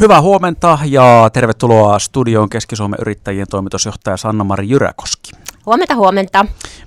Hyvää 0.00 0.20
huomenta 0.20 0.78
ja 0.84 1.30
tervetuloa 1.32 1.98
studioon 1.98 2.48
Keski-Suomen 2.48 2.98
yrittäjien 3.00 3.46
toimitusjohtaja 3.50 4.16
Sanna-Mari 4.16 4.68
Jyräkoski. 4.68 5.30
Huomenta, 5.66 5.94
huomenta. 5.94 6.46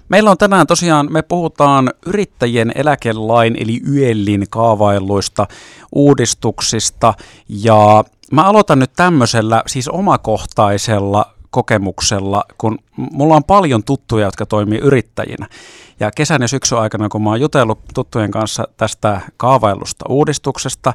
Meillä 0.10 0.32
on 0.32 0.38
tänään 0.38 0.68
tosiaan, 0.68 1.12
me 1.12 1.22
puhutaan 1.22 1.92
yrittäjien 2.06 2.72
eläkelain 2.76 3.56
eli 3.60 3.82
YELin 3.92 4.46
kaavailuista, 4.50 5.48
uudistuksista 5.96 7.14
ja 7.50 8.04
mä 8.32 8.44
aloitan 8.44 8.80
nyt 8.80 8.92
tämmöisellä 8.96 9.64
siis 9.68 9.88
omakohtaisella 9.88 11.34
kokemuksella, 11.50 12.44
kun 12.58 12.78
mulla 12.96 13.36
on 13.36 13.44
paljon 13.44 13.84
tuttuja, 13.84 14.26
jotka 14.26 14.46
toimii 14.46 14.80
yrittäjinä. 14.80 15.48
Ja 16.00 16.12
kesän 16.12 16.42
ja 16.42 16.48
syksyn 16.48 16.78
aikana, 16.78 17.10
kun 17.10 17.24
mä 17.24 17.30
oon 17.30 17.42
jutellut 17.42 17.80
tuttujen 17.94 18.32
kanssa 18.32 18.68
tästä 18.78 19.22
kaavailusta 19.38 20.06
uudistuksesta, 20.10 20.94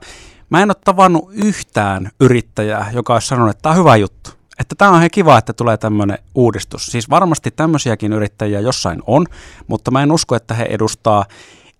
Mä 0.52 0.62
en 0.62 0.70
ole 0.70 0.76
tavannut 0.84 1.28
yhtään 1.32 2.10
yrittäjää, 2.20 2.90
joka 2.94 3.12
olisi 3.12 3.28
sanonut, 3.28 3.50
että 3.50 3.62
tämä 3.62 3.72
on 3.72 3.78
hyvä 3.78 3.96
juttu. 3.96 4.30
Että 4.58 4.74
tämä 4.74 4.90
on 4.90 5.00
he 5.00 5.10
kiva, 5.10 5.38
että 5.38 5.52
tulee 5.52 5.76
tämmöinen 5.76 6.18
uudistus. 6.34 6.86
Siis 6.86 7.10
varmasti 7.10 7.50
tämmöisiäkin 7.50 8.12
yrittäjiä 8.12 8.60
jossain 8.60 9.02
on, 9.06 9.26
mutta 9.66 9.90
mä 9.90 10.02
en 10.02 10.12
usko, 10.12 10.36
että 10.36 10.54
he 10.54 10.66
edustaa 10.70 11.24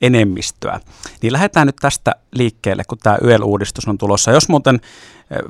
enemmistöä. 0.03 0.81
Niin 1.23 1.33
lähdetään 1.33 1.67
nyt 1.67 1.77
tästä 1.81 2.15
liikkeelle, 2.35 2.83
kun 2.89 2.99
tämä 2.99 3.19
YEL-uudistus 3.25 3.89
on 3.89 3.99
tulossa. 3.99 4.31
Jos 4.31 4.49
muuten, 4.49 4.81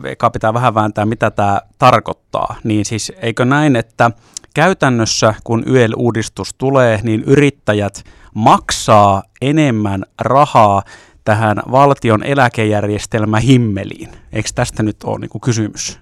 eka 0.05 0.30
pitää 0.30 0.55
vähän 0.55 0.75
vääntää, 0.75 1.06
mitä 1.06 1.30
tämä 1.30 1.61
tarkoittaa, 1.78 2.56
niin 2.65 2.84
siis 2.84 3.12
eikö 3.16 3.45
näin, 3.45 3.77
että 3.77 4.11
käytännössä 4.55 5.34
kun 5.45 5.65
YEL-uudistus 5.66 6.55
tulee, 6.59 7.01
niin 7.02 7.23
yrittäjät 7.27 8.05
maksaa 8.34 9.23
enemmän 9.41 10.05
rahaa 10.19 10.83
tähän 11.25 11.62
valtion 11.70 12.23
eläkejärjestelmä 12.23 13.41
himmeliin. 13.41 14.09
Eikö 14.33 14.48
tästä 14.55 14.83
nyt 14.83 15.05
ole 15.05 15.19
niin 15.19 15.41
kysymys? 15.41 15.98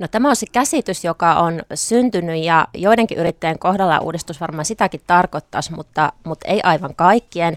No 0.00 0.08
tämä 0.08 0.28
on 0.28 0.36
se 0.36 0.46
käsitys, 0.52 1.04
joka 1.04 1.34
on 1.34 1.62
syntynyt 1.74 2.44
ja 2.44 2.68
joidenkin 2.74 3.18
yrittäjien 3.18 3.58
kohdalla 3.58 3.98
uudistus 3.98 4.40
varmaan 4.40 4.64
sitäkin 4.64 5.00
tarkoittaisi, 5.06 5.72
mutta, 5.72 6.12
mutta 6.24 6.48
ei 6.48 6.60
aivan 6.62 6.94
kaikkien. 6.94 7.56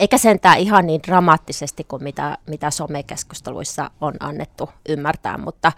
Eikä 0.00 0.18
sentään 0.18 0.58
ihan 0.58 0.86
niin 0.86 1.00
dramaattisesti 1.06 1.84
kuin 1.84 2.02
mitä, 2.02 2.38
mitä 2.46 2.70
somekeskusteluissa 2.70 3.90
on 4.00 4.14
annettu 4.20 4.70
ymmärtää, 4.88 5.38
mutta 5.38 5.72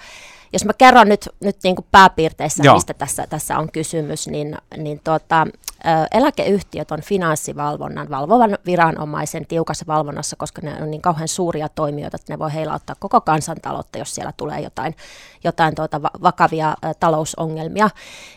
jos 0.53 0.65
mä 0.65 0.73
kerron 0.73 1.09
nyt, 1.09 1.29
nyt 1.41 1.57
niin 1.65 1.77
kuin 1.77 1.87
pääpiirteissä, 1.91 2.63
Joo. 2.63 2.75
mistä 2.75 2.95
tässä, 2.95 3.27
tässä 3.27 3.59
on 3.59 3.73
kysymys, 3.73 4.29
niin, 4.29 4.57
niin 4.77 5.01
tuota, 5.05 5.47
eläkeyhtiöt 6.11 6.91
on 6.91 7.01
finanssivalvonnan 7.01 8.11
valvovan 8.11 8.59
viranomaisen 8.67 9.47
tiukassa 9.47 9.85
valvonnassa, 9.89 10.37
koska 10.37 10.63
ne 10.63 10.83
on 10.83 10.91
niin 10.91 11.03
kauhean 11.03 11.29
suuria 11.29 11.69
toimijoita, 11.69 12.17
että 12.17 12.33
ne 12.33 12.39
voi 12.39 12.55
heilauttaa 12.55 12.97
koko 12.99 13.21
kansantaloutta, 13.21 13.99
jos 13.99 14.15
siellä 14.15 14.33
tulee 14.37 14.61
jotain, 14.61 14.97
jotain 15.45 15.75
tuota 15.75 16.03
vakavia 16.03 16.75
talousongelmia. 17.01 17.91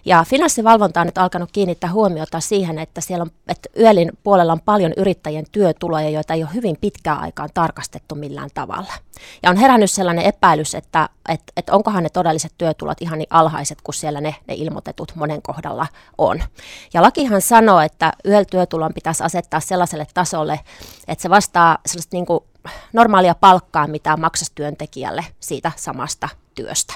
Ja 0.06 0.26
finanssivalvonta 0.28 1.02
on 1.02 1.08
nyt 1.08 1.18
alkanut 1.18 1.50
kiinnittää 1.52 1.92
huomiota 1.92 2.40
siihen, 2.40 2.80
että 2.80 3.02
siellä 3.02 3.22
on, 3.22 3.32
että 3.48 3.70
YELin 3.80 4.12
puolella 4.24 4.54
on 4.54 4.62
paljon 4.62 4.94
yrittäjien 4.98 5.46
työtuloja, 5.52 6.10
joita 6.10 6.34
ei 6.34 6.44
ole 6.44 6.54
hyvin 6.54 6.78
pitkään 6.82 7.20
aikaan 7.20 7.50
tarkastettu 7.54 8.16
millään 8.16 8.50
tavalla. 8.54 8.94
Ja 9.44 9.50
on 9.50 9.58
herännyt 9.58 9.92
sellainen 9.92 10.26
epäilys, 10.26 10.76
että, 10.76 11.10
että, 11.30 11.54
että 11.58 11.74
onkohan 11.74 12.04
ne 12.04 12.10
todelliset 12.10 12.54
työtulot 12.58 13.02
ihan 13.02 13.18
niin 13.18 13.28
alhaiset 13.30 13.82
kuin 13.82 13.96
siellä 13.96 14.22
ne, 14.22 14.36
ne 14.48 14.54
ilmoitetut 14.54 15.12
monen 15.16 15.42
kohdalla 15.42 15.88
on. 16.18 16.44
Ja 16.94 17.02
lakihan 17.02 17.42
sanoo, 17.42 17.80
että 17.80 18.14
YEL-työtulon 18.26 18.94
pitäisi 18.94 19.24
asettaa 19.24 19.60
sellaiselle 19.60 20.08
tasolle, 20.14 20.60
että 21.08 21.22
se 21.22 21.30
vastaa 21.30 21.78
sellaista 21.86 22.16
niin 22.16 22.26
kuin 22.26 22.40
normaalia 22.94 23.36
palkkaa, 23.36 23.88
mitä 23.88 24.18
maksaisi 24.18 24.52
työntekijälle 24.56 25.26
siitä 25.40 25.72
samasta 25.76 26.30
työstä. 26.56 26.94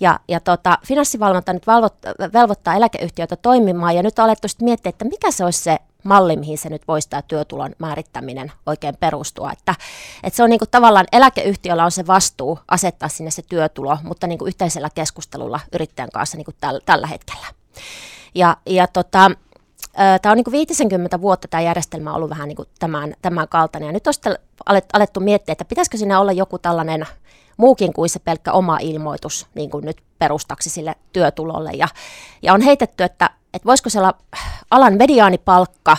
Ja, 0.00 0.20
ja 0.28 0.40
tota, 0.40 0.78
finanssivalvonta 0.86 1.52
nyt 1.52 1.66
valvot, 1.66 1.94
velvoittaa 2.32 2.74
eläkeyhtiöitä 2.74 3.36
toimimaan, 3.36 3.96
ja 3.96 4.02
nyt 4.02 4.18
on 4.18 4.24
alettu 4.24 4.48
miettiä, 4.62 4.90
että 4.90 5.04
mikä 5.04 5.30
se 5.30 5.44
olisi 5.44 5.62
se 5.62 5.78
malli, 6.06 6.36
mihin 6.36 6.58
se 6.58 6.68
nyt 6.68 6.88
voisi 6.88 7.10
tämä 7.10 7.22
työtulon 7.22 7.74
määrittäminen 7.78 8.52
oikein 8.66 8.96
perustua. 8.96 9.52
Että, 9.52 9.74
että 10.22 10.36
se 10.36 10.42
on 10.42 10.50
niin 10.50 10.58
kuin 10.58 10.70
tavallaan 10.70 11.06
eläkeyhtiöllä 11.12 11.84
on 11.84 11.90
se 11.90 12.06
vastuu 12.06 12.58
asettaa 12.68 13.08
sinne 13.08 13.30
se 13.30 13.42
työtulo, 13.48 13.98
mutta 14.02 14.26
niin 14.26 14.38
kuin 14.38 14.48
yhteisellä 14.48 14.90
keskustelulla 14.94 15.60
yrittäjän 15.72 16.10
kanssa 16.10 16.36
niin 16.36 16.44
kuin 16.44 16.56
täl, 16.60 16.80
tällä 16.86 17.06
hetkellä. 17.06 17.46
Ja, 18.34 18.56
ja 18.66 18.86
tota, 18.86 19.30
Tämä 20.22 20.30
on 20.32 20.36
niin 20.36 20.52
50 20.52 21.20
vuotta 21.20 21.48
tämä 21.48 21.60
järjestelmä 21.60 22.14
ollut 22.14 22.30
vähän 22.30 22.48
niin 22.48 22.56
kuin 22.56 22.68
tämän, 22.78 23.14
tämän 23.22 23.48
kaltainen. 23.48 23.86
Ja 23.86 23.92
nyt 23.92 24.06
on 24.06 24.14
alettu 24.92 25.20
miettiä, 25.20 25.52
että 25.52 25.64
pitäisikö 25.64 25.96
siinä 25.96 26.20
olla 26.20 26.32
joku 26.32 26.58
tällainen 26.58 27.06
muukin 27.56 27.92
kuin 27.92 28.08
se 28.08 28.18
pelkkä 28.18 28.52
oma 28.52 28.78
ilmoitus 28.80 29.46
niin 29.54 29.70
kuin 29.70 29.84
nyt 29.84 29.96
perustaksi 30.18 30.70
sille 30.70 30.94
työtulolle. 31.12 31.70
Ja, 31.70 31.88
ja 32.42 32.54
on 32.54 32.60
heitetty, 32.60 33.04
että, 33.04 33.30
että 33.56 33.66
voisiko 33.66 33.90
se 33.90 33.98
olla 33.98 34.14
alan 34.70 34.94
mediaanipalkka 34.94 35.96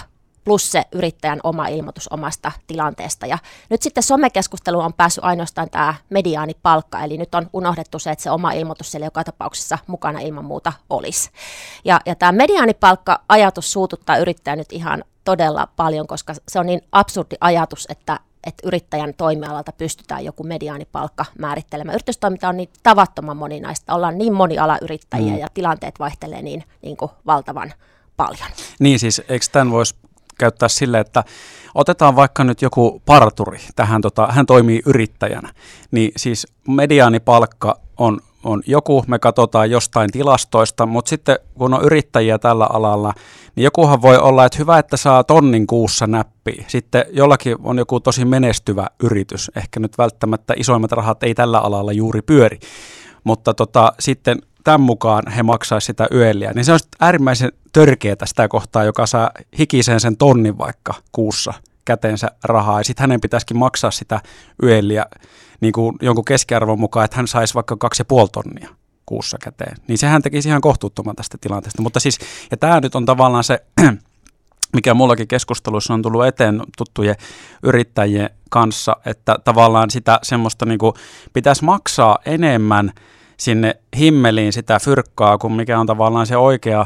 plus 0.47 0.71
se 0.71 0.83
yrittäjän 0.91 1.39
oma 1.43 1.67
ilmoitus 1.67 2.07
omasta 2.07 2.51
tilanteesta. 2.67 3.25
Ja 3.25 3.37
nyt 3.69 3.81
sitten 3.81 4.03
somekeskustelu 4.03 4.79
on 4.79 4.93
päässyt 4.93 5.23
ainoastaan 5.23 5.69
tämä 5.69 5.93
mediaanipalkka, 6.09 7.03
eli 7.03 7.17
nyt 7.17 7.35
on 7.35 7.49
unohdettu 7.53 7.99
se, 7.99 8.11
että 8.11 8.23
se 8.23 8.31
oma 8.31 8.51
ilmoitus 8.51 8.91
siellä 8.91 9.05
joka 9.05 9.23
tapauksessa 9.23 9.77
mukana 9.87 10.19
ilman 10.19 10.45
muuta 10.45 10.73
olisi. 10.89 11.29
Ja, 11.85 12.01
ja 12.05 12.15
tämä 12.15 12.31
mediaanipalkka-ajatus 12.31 13.71
suututtaa 13.71 14.17
yrittäjä 14.17 14.55
nyt 14.55 14.71
ihan 14.71 15.03
todella 15.23 15.67
paljon, 15.75 16.07
koska 16.07 16.33
se 16.47 16.59
on 16.59 16.65
niin 16.65 16.81
absurdi 16.91 17.35
ajatus, 17.41 17.85
että 17.89 18.19
että 18.47 18.67
yrittäjän 18.67 19.13
toimialalta 19.13 19.71
pystytään 19.71 20.25
joku 20.25 20.43
mediaanipalkka 20.43 21.25
määrittelemään. 21.39 21.95
Yritystoiminta 21.95 22.49
on 22.49 22.57
niin 22.57 22.69
tavattoman 22.83 23.37
moninaista, 23.37 23.93
ollaan 23.93 24.17
niin 24.17 24.33
monialayrittäjiä 24.33 25.33
mm. 25.33 25.39
ja 25.39 25.47
tilanteet 25.53 25.95
vaihtelee 25.99 26.41
niin, 26.41 26.63
niin 26.81 26.97
kuin 26.97 27.11
valtavan 27.25 27.73
paljon. 28.17 28.49
Niin 28.79 28.99
siis, 28.99 29.21
eikö 29.29 29.45
tämän 29.51 29.71
voisi 29.71 29.95
käyttää 30.39 30.69
sille, 30.69 30.99
että 30.99 31.23
otetaan 31.75 32.15
vaikka 32.15 32.43
nyt 32.43 32.61
joku 32.61 33.01
parturi, 33.05 33.59
tähän 33.75 34.01
tota, 34.01 34.27
hän 34.31 34.45
toimii 34.45 34.81
yrittäjänä, 34.85 35.53
niin 35.91 36.11
siis 36.17 36.47
mediaanipalkka 36.67 37.79
on 37.97 38.19
on 38.47 38.63
joku, 38.65 39.03
me 39.07 39.19
katsotaan 39.19 39.71
jostain 39.71 40.11
tilastoista, 40.11 40.85
mutta 40.85 41.09
sitten 41.09 41.39
kun 41.53 41.73
on 41.73 41.83
yrittäjiä 41.83 42.39
tällä 42.39 42.67
alalla, 42.69 43.13
niin 43.55 43.63
jokuhan 43.63 44.01
voi 44.01 44.17
olla, 44.17 44.45
että 44.45 44.57
hyvä, 44.57 44.79
että 44.79 44.97
saa 44.97 45.23
tonnin 45.23 45.67
kuussa 45.67 46.07
näppiä. 46.07 46.65
Sitten 46.67 47.05
jollakin 47.11 47.55
on 47.63 47.77
joku 47.77 47.99
tosi 47.99 48.25
menestyvä 48.25 48.87
yritys, 49.03 49.51
ehkä 49.55 49.79
nyt 49.79 49.97
välttämättä 49.97 50.53
isoimmat 50.57 50.91
rahat 50.91 51.23
ei 51.23 51.35
tällä 51.35 51.59
alalla 51.59 51.91
juuri 51.91 52.21
pyöri, 52.21 52.59
mutta 53.23 53.53
tota, 53.53 53.93
sitten 53.99 54.37
tämän 54.63 54.81
mukaan 54.81 55.31
he 55.31 55.43
maksaisivat 55.43 55.87
sitä 55.87 56.07
yöliä, 56.11 56.51
niin 56.55 56.65
se 56.65 56.73
on 56.73 56.79
äärimmäisen 56.99 57.51
törkeätä 57.73 58.25
sitä 58.25 58.47
kohtaa, 58.47 58.83
joka 58.83 59.05
saa 59.05 59.31
hikiseen 59.59 59.99
sen 59.99 60.17
tonnin 60.17 60.57
vaikka 60.57 60.93
kuussa 61.11 61.53
käteensä 61.85 62.27
rahaa, 62.43 62.79
ja 62.79 62.83
sitten 62.83 63.03
hänen 63.03 63.21
pitäisikin 63.21 63.57
maksaa 63.57 63.91
sitä 63.91 64.21
yöliä 64.63 65.05
niin 65.61 65.73
kuin 65.73 65.95
jonkun 66.01 66.25
keskiarvon 66.25 66.79
mukaan, 66.79 67.05
että 67.05 67.17
hän 67.17 67.27
saisi 67.27 67.53
vaikka 67.53 67.77
kaksi 67.77 68.01
ja 68.01 68.05
puoli 68.05 68.29
tonnia 68.31 68.69
kuussa 69.05 69.37
käteen. 69.43 69.77
Niin 69.87 69.97
sehän 69.97 70.21
tekisi 70.21 70.49
ihan 70.49 70.61
kohtuuttoman 70.61 71.15
tästä 71.15 71.37
tilanteesta. 71.41 71.81
Mutta 71.81 71.99
siis, 71.99 72.19
ja 72.51 72.57
tämä 72.57 72.79
nyt 72.79 72.95
on 72.95 73.05
tavallaan 73.05 73.43
se, 73.43 73.59
mikä 74.75 74.93
mullakin 74.93 75.27
keskustelussa 75.27 75.93
on 75.93 76.01
tullut 76.01 76.25
eteen 76.25 76.61
tuttujen 76.77 77.15
yrittäjien 77.63 78.29
kanssa, 78.49 78.95
että 79.05 79.35
tavallaan 79.43 79.89
sitä 79.89 80.19
semmoista 80.23 80.65
niin 80.65 80.79
kuin 80.79 80.93
pitäisi 81.33 81.65
maksaa 81.65 82.17
enemmän 82.25 82.91
sinne 83.37 83.75
himmeliin 83.97 84.53
sitä 84.53 84.79
fyrkkaa, 84.79 85.37
kuin 85.37 85.53
mikä 85.53 85.79
on 85.79 85.87
tavallaan 85.87 86.27
se 86.27 86.37
oikea 86.37 86.85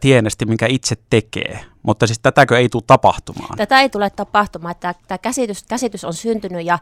tienesti, 0.00 0.46
minkä 0.46 0.66
itse 0.66 0.96
tekee. 1.10 1.60
Mutta 1.82 2.06
siis 2.06 2.18
tätäkö 2.18 2.58
ei 2.58 2.68
tule 2.68 2.82
tapahtumaan? 2.86 3.56
Tätä 3.56 3.80
ei 3.80 3.88
tule 3.88 4.10
tapahtumaan. 4.10 4.74
Tämä 4.80 5.18
käsitys, 5.22 5.62
käsitys 5.62 6.04
on 6.04 6.14
syntynyt 6.14 6.66
ja 6.66 6.78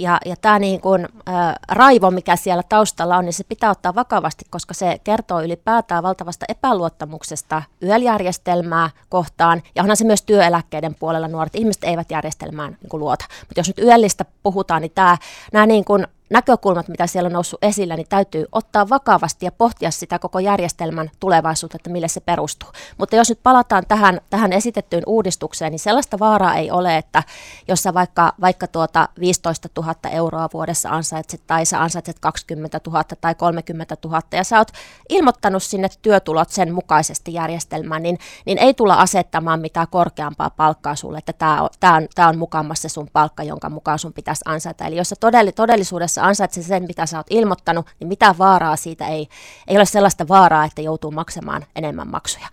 ja, 0.00 0.18
ja 0.26 0.36
tämä 0.40 0.58
niin 0.58 0.80
kuin, 0.80 1.04
ä, 1.04 1.56
raivo, 1.68 2.10
mikä 2.10 2.36
siellä 2.36 2.62
taustalla 2.62 3.16
on, 3.16 3.24
niin 3.24 3.32
se 3.32 3.44
pitää 3.44 3.70
ottaa 3.70 3.94
vakavasti, 3.94 4.44
koska 4.50 4.74
se 4.74 5.00
kertoo 5.04 5.42
ylipäätään 5.42 6.02
valtavasta 6.02 6.46
epäluottamuksesta 6.48 7.62
YEL-järjestelmää 7.82 8.90
kohtaan. 9.08 9.62
Ja 9.74 9.82
onhan 9.82 9.96
se 9.96 10.04
myös 10.04 10.22
työeläkkeiden 10.22 10.94
puolella 10.94 11.28
nuoret 11.28 11.54
ihmiset 11.54 11.84
eivät 11.84 12.10
järjestelmään 12.10 12.76
niin 12.80 12.90
kuin 12.90 13.00
luota. 13.00 13.24
Mutta 13.40 13.60
jos 13.60 13.66
nyt 13.66 13.78
YEListä 13.78 14.24
puhutaan, 14.42 14.82
niin 14.82 14.92
tämä, 14.94 15.16
nämä 15.52 15.66
niin 15.66 15.84
kuin 15.84 16.06
näkökulmat, 16.30 16.88
mitä 16.88 17.06
siellä 17.06 17.26
on 17.26 17.32
noussut 17.32 17.64
esillä, 17.64 17.96
niin 17.96 18.06
täytyy 18.08 18.46
ottaa 18.52 18.88
vakavasti 18.88 19.46
ja 19.46 19.52
pohtia 19.52 19.90
sitä 19.90 20.18
koko 20.18 20.38
järjestelmän 20.38 21.10
tulevaisuutta, 21.20 21.76
että 21.76 21.90
mille 21.90 22.08
se 22.08 22.20
perustuu. 22.20 22.68
Mutta 22.98 23.16
jos 23.16 23.28
nyt 23.28 23.40
palataan 23.42 23.84
tähän, 23.88 24.20
tähän 24.30 24.52
esitettyyn 24.52 25.02
uudistukseen, 25.06 25.72
niin 25.72 25.78
sellaista 25.78 26.18
vaaraa 26.18 26.54
ei 26.54 26.70
ole, 26.70 26.96
että 26.96 27.22
jos 27.68 27.82
sä 27.82 27.94
vaikka, 27.94 28.32
vaikka 28.40 28.66
tuota 28.66 29.08
15 29.20 29.68
000 29.76 29.94
euroa 30.10 30.48
vuodessa 30.52 30.88
ansaitset 30.88 31.42
tai 31.46 31.66
sä 31.66 31.82
ansaitset 31.82 32.18
20 32.18 32.80
000 32.86 33.04
tai 33.20 33.34
30 33.34 33.96
000 34.04 34.22
ja 34.32 34.44
sä 34.44 34.58
oot 34.58 34.68
ilmoittanut 35.08 35.62
sinne 35.62 35.88
työtulot 36.02 36.50
sen 36.50 36.74
mukaisesti 36.74 37.34
järjestelmään, 37.34 38.02
niin, 38.02 38.18
niin 38.46 38.58
ei 38.58 38.74
tulla 38.74 38.94
asettamaan 38.94 39.60
mitään 39.60 39.86
korkeampaa 39.90 40.50
palkkaa 40.50 40.96
sulle, 40.96 41.18
että 41.18 41.32
tämä 41.32 41.62
on, 41.62 41.68
tää 41.80 41.94
on, 41.94 42.08
tää 42.14 42.28
on 42.28 42.38
mukamassa 42.38 42.88
sun 42.88 43.08
palkka, 43.12 43.42
jonka 43.42 43.70
mukaan 43.70 43.98
sun 43.98 44.12
pitäisi 44.12 44.42
ansaita. 44.44 44.86
Eli 44.86 44.96
jos 44.96 45.08
sä 45.08 45.16
todellisuudessa 45.54 46.19
sä 46.20 46.26
ansaitset 46.26 46.64
sen, 46.64 46.82
mitä 46.82 47.06
sä 47.06 47.16
oot 47.16 47.26
ilmoittanut, 47.30 47.86
niin 48.00 48.08
mitä 48.08 48.34
vaaraa 48.38 48.76
siitä 48.76 49.06
ei, 49.06 49.28
ei 49.68 49.76
ole 49.76 49.84
sellaista 49.84 50.28
vaaraa, 50.28 50.64
että 50.64 50.82
joutuu 50.82 51.10
maksamaan 51.10 51.66
enemmän 51.76 52.08
maksuja. 52.08 52.46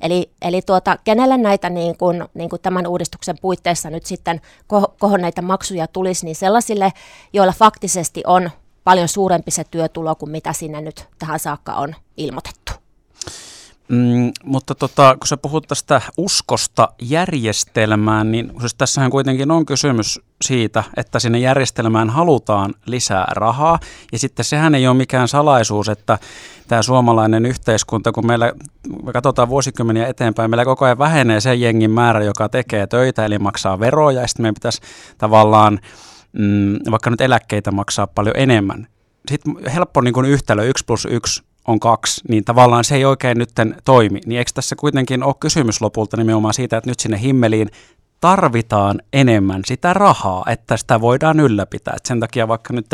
Eli, 0.00 0.30
eli 0.42 0.62
tuota, 0.62 0.98
kenelle 1.04 1.36
näitä 1.36 1.70
niin 1.70 1.96
kuin, 1.96 2.24
niin 2.34 2.50
kuin 2.50 2.62
tämän 2.62 2.86
uudistuksen 2.86 3.36
puitteissa 3.40 3.90
nyt 3.90 4.06
sitten 4.06 4.40
kohonneita 4.98 5.42
maksuja 5.42 5.86
tulisi, 5.86 6.24
niin 6.24 6.36
sellaisille, 6.36 6.92
joilla 7.32 7.52
faktisesti 7.52 8.22
on 8.26 8.50
paljon 8.84 9.08
suurempi 9.08 9.50
se 9.50 9.64
työtulo 9.64 10.14
kuin 10.14 10.30
mitä 10.30 10.52
sinne 10.52 10.80
nyt 10.80 11.08
tähän 11.18 11.38
saakka 11.38 11.72
on 11.74 11.94
ilmoitettu. 12.16 12.63
Mm, 13.88 14.32
mutta 14.44 14.74
tota, 14.74 15.16
kun 15.20 15.28
sä 15.28 15.36
puhut 15.36 15.68
tästä 15.68 16.00
uskosta 16.16 16.88
järjestelmään, 17.02 18.32
niin 18.32 18.52
siis 18.60 18.74
tässähän 18.74 19.10
kuitenkin 19.10 19.50
on 19.50 19.66
kysymys 19.66 20.20
siitä, 20.44 20.84
että 20.96 21.18
sinne 21.18 21.38
järjestelmään 21.38 22.10
halutaan 22.10 22.74
lisää 22.86 23.26
rahaa. 23.30 23.78
Ja 24.12 24.18
sitten 24.18 24.44
sehän 24.44 24.74
ei 24.74 24.86
ole 24.86 24.96
mikään 24.96 25.28
salaisuus, 25.28 25.88
että 25.88 26.18
tämä 26.68 26.82
suomalainen 26.82 27.46
yhteiskunta, 27.46 28.12
kun 28.12 28.26
meillä 28.26 28.52
me 29.02 29.12
katsotaan 29.12 29.48
vuosikymmeniä 29.48 30.06
eteenpäin, 30.06 30.50
meillä 30.50 30.64
koko 30.64 30.84
ajan 30.84 30.98
vähenee 30.98 31.40
se 31.40 31.54
jengin 31.54 31.90
määrä, 31.90 32.24
joka 32.24 32.48
tekee 32.48 32.86
töitä, 32.86 33.24
eli 33.24 33.38
maksaa 33.38 33.80
veroja, 33.80 34.20
ja 34.20 34.26
sitten 34.28 34.42
meidän 34.42 34.54
pitäisi 34.54 34.80
tavallaan 35.18 35.80
mm, 36.32 36.78
vaikka 36.90 37.10
nyt 37.10 37.20
eläkkeitä 37.20 37.70
maksaa 37.70 38.06
paljon 38.06 38.36
enemmän. 38.36 38.86
Sitten 39.28 39.54
helppo 39.74 40.00
niin 40.00 40.14
kuin 40.14 40.26
yhtälö 40.26 40.64
1 40.64 40.84
plus 40.84 41.08
1 41.10 41.42
on 41.68 41.80
kaksi, 41.80 42.20
niin 42.28 42.44
tavallaan 42.44 42.84
se 42.84 42.94
ei 42.94 43.04
oikein 43.04 43.38
nyt 43.38 43.50
toimi. 43.84 44.20
Niin 44.26 44.38
eikö 44.38 44.50
tässä 44.54 44.76
kuitenkin 44.76 45.22
ole 45.22 45.34
kysymys 45.40 45.80
lopulta 45.80 46.16
nimenomaan 46.16 46.54
siitä, 46.54 46.76
että 46.76 46.90
nyt 46.90 47.00
sinne 47.00 47.20
himmeliin 47.20 47.70
tarvitaan 48.20 49.00
enemmän 49.12 49.62
sitä 49.66 49.92
rahaa, 49.92 50.44
että 50.48 50.76
sitä 50.76 51.00
voidaan 51.00 51.40
ylläpitää. 51.40 51.94
Et 51.96 52.06
sen 52.06 52.20
takia 52.20 52.48
vaikka 52.48 52.72
nyt 52.72 52.86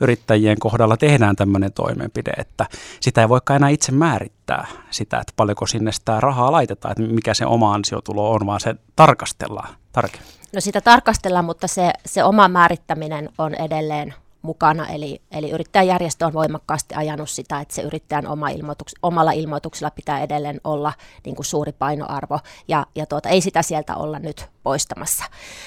yrittäjien 0.00 0.58
kohdalla 0.58 0.96
tehdään 0.96 1.36
tämmöinen 1.36 1.72
toimenpide, 1.72 2.30
että 2.30 2.66
sitä 3.00 3.20
ei 3.20 3.28
voikaan 3.28 3.56
enää 3.56 3.68
itse 3.68 3.92
määrittää 3.92 4.66
sitä, 4.90 5.18
että 5.18 5.32
paljonko 5.36 5.66
sinne 5.66 5.92
sitä 5.92 6.20
rahaa 6.20 6.52
laitetaan, 6.52 6.92
että 6.92 7.14
mikä 7.14 7.34
se 7.34 7.46
oma 7.46 7.74
ansiotulo 7.74 8.32
on, 8.32 8.46
vaan 8.46 8.60
se 8.60 8.74
tarkastellaan 8.96 9.74
tarkemmin. 9.92 10.30
No 10.54 10.60
sitä 10.60 10.80
tarkastellaan, 10.80 11.44
mutta 11.44 11.68
se, 11.68 11.92
se 12.06 12.24
oma 12.24 12.48
määrittäminen 12.48 13.28
on 13.38 13.54
edelleen 13.54 14.14
mukana, 14.46 14.86
eli, 14.86 15.22
eli 15.30 15.50
yrittäjäjärjestö 15.50 16.26
on 16.26 16.32
voimakkaasti 16.32 16.94
ajanut 16.94 17.30
sitä, 17.30 17.60
että 17.60 17.74
se 17.74 17.82
yrittäjän 17.82 18.26
oma 18.26 18.48
ilmoituks, 18.48 18.94
omalla 19.02 19.32
ilmoituksella 19.32 19.90
pitää 19.90 20.22
edelleen 20.22 20.60
olla 20.64 20.92
niin 21.24 21.36
kuin 21.36 21.46
suuri 21.46 21.72
painoarvo, 21.72 22.38
ja, 22.68 22.86
ja 22.94 23.06
tuota, 23.06 23.28
ei 23.28 23.40
sitä 23.40 23.62
sieltä 23.62 23.96
olla 23.96 24.18
nyt 24.18 24.48
poistamassa. 24.62 25.24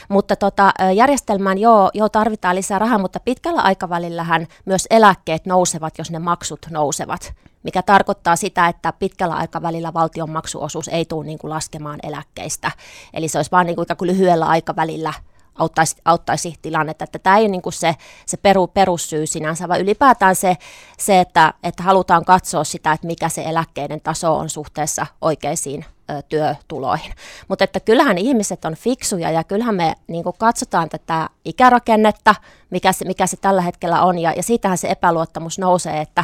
Mutta 0.09 0.35
tota, 0.35 0.73
järjestelmään 0.95 1.57
joo, 1.57 1.89
joo 1.93 2.09
tarvitaan 2.09 2.55
lisää 2.55 2.79
rahaa, 2.79 2.97
mutta 2.97 3.19
pitkällä 3.19 3.61
aikavälillähän 3.61 4.47
myös 4.65 4.87
eläkkeet 4.89 5.45
nousevat, 5.45 5.97
jos 5.97 6.11
ne 6.11 6.19
maksut 6.19 6.65
nousevat 6.69 7.33
mikä 7.63 7.81
tarkoittaa 7.81 8.35
sitä, 8.35 8.67
että 8.67 8.93
pitkällä 8.93 9.35
aikavälillä 9.35 9.93
valtion 9.93 10.29
maksuosuus 10.29 10.87
ei 10.87 11.05
tule 11.05 11.25
niin 11.25 11.39
kuin 11.39 11.51
laskemaan 11.51 11.99
eläkkeistä. 12.03 12.71
Eli 13.13 13.27
se 13.27 13.37
olisi 13.37 13.51
vain 13.51 13.67
niin 13.67 13.77
lyhyellä 14.01 14.45
aikavälillä 14.45 15.13
auttaisi, 15.59 15.95
auttaisi 16.05 16.53
tilannetta. 16.61 17.03
Että 17.03 17.19
tämä 17.19 17.37
ei 17.37 17.43
ole 17.43 17.49
niin 17.49 17.61
kuin 17.61 17.73
se, 17.73 17.95
se 18.25 18.37
peru, 18.37 18.67
perussyy 18.67 19.27
sinänsä, 19.27 19.67
vaan 19.67 19.81
ylipäätään 19.81 20.35
se, 20.35 20.57
se 20.99 21.19
että, 21.19 21.53
että 21.63 21.83
halutaan 21.83 22.25
katsoa 22.25 22.63
sitä, 22.63 22.91
että 22.91 23.07
mikä 23.07 23.29
se 23.29 23.43
eläkkeiden 23.43 24.01
taso 24.01 24.37
on 24.37 24.49
suhteessa 24.49 25.05
oikeisiin 25.21 25.85
ö, 26.11 26.21
työtuloihin. 26.21 27.13
Mutta 27.47 27.63
että 27.63 27.79
kyllähän 27.79 28.17
ihmiset 28.17 28.65
on 28.65 28.75
fiksuja 28.75 29.31
ja 29.31 29.43
kyllähän 29.43 29.75
me 29.75 29.93
niin 30.07 30.23
kuin 30.23 30.35
katsotaan 30.37 30.89
tätä 30.89 31.29
ikärakennetta, 31.45 32.35
mikä 32.69 32.91
se, 32.91 33.05
mikä 33.05 33.27
se 33.27 33.37
tällä 33.37 33.61
hetkellä 33.61 34.01
on, 34.01 34.19
ja, 34.19 34.33
ja 34.35 34.43
siitähän 34.43 34.77
se 34.77 34.87
epäluottamus 34.87 35.59
nousee, 35.59 36.01
että, 36.01 36.23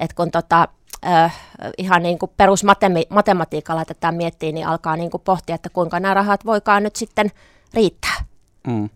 että 0.00 0.16
kun 0.16 0.30
tota, 0.30 0.68
ihan 1.78 2.02
niin 2.02 2.18
kuin 2.18 2.32
perusmatematiikalla 2.36 3.84
tätä 3.84 4.12
miettii, 4.12 4.52
niin 4.52 4.66
alkaa 4.66 4.96
niin 4.96 5.10
kuin 5.10 5.22
pohtia, 5.24 5.54
että 5.54 5.68
kuinka 5.68 6.00
nämä 6.00 6.14
rahat 6.14 6.46
voikaan 6.46 6.82
nyt 6.82 6.96
sitten 6.96 7.30
riittää. 7.74 8.31
Mm. 8.64 8.90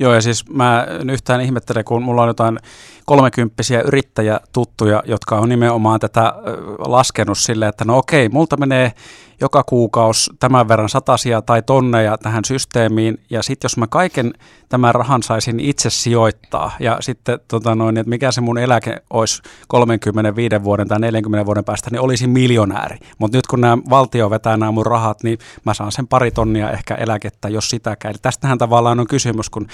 Joo, 0.00 0.14
ja 0.14 0.20
siis 0.20 0.48
mä 0.48 0.86
yhtään 1.12 1.40
ihmettelen, 1.40 1.84
kun 1.84 2.02
mulla 2.02 2.22
on 2.22 2.28
jotain 2.28 2.58
kolmekymppisiä 3.06 3.80
yrittäjätuttuja, 3.80 5.02
jotka 5.06 5.38
on 5.38 5.48
nimenomaan 5.48 6.00
tätä 6.00 6.34
laskenut 6.78 7.38
sille, 7.38 7.68
että 7.68 7.84
no 7.84 7.98
okei, 7.98 8.28
multa 8.28 8.56
menee 8.56 8.92
joka 9.40 9.62
kuukausi 9.62 10.30
tämän 10.40 10.68
verran 10.68 10.88
satasia 10.88 11.42
tai 11.42 11.62
tonneja 11.62 12.18
tähän 12.18 12.44
systeemiin, 12.44 13.20
ja 13.30 13.42
sitten 13.42 13.64
jos 13.68 13.76
mä 13.76 13.86
kaiken 13.86 14.32
tämän 14.68 14.94
rahan 14.94 15.22
saisin 15.22 15.60
itse 15.60 15.90
sijoittaa, 15.90 16.72
ja 16.80 16.96
sitten 17.00 17.40
tota 17.48 17.74
noin, 17.74 17.96
että 17.96 18.10
mikä 18.10 18.32
se 18.32 18.40
mun 18.40 18.58
eläke 18.58 19.02
olisi 19.10 19.42
35 19.68 20.64
vuoden 20.64 20.88
tai 20.88 21.00
40 21.00 21.46
vuoden 21.46 21.64
päästä, 21.64 21.90
niin 21.90 22.00
olisin 22.00 22.30
miljonääri. 22.30 22.96
Mutta 23.18 23.38
nyt 23.38 23.46
kun 23.46 23.60
nämä 23.60 23.78
valtio 23.90 24.30
vetää 24.30 24.56
nämä 24.56 24.72
mun 24.72 24.86
rahat, 24.86 25.22
niin 25.22 25.38
mä 25.64 25.74
saan 25.74 25.92
sen 25.92 26.06
pari 26.06 26.30
tonnia 26.30 26.70
ehkä 26.70 26.94
eläkettä, 26.94 27.48
jos 27.48 27.70
sitäkään. 27.70 28.10
Eli 28.10 28.18
tästähän 28.22 28.58
tavallaan 28.58 29.00
on 29.00 29.06
kysymys, 29.06 29.50
kun 29.50 29.66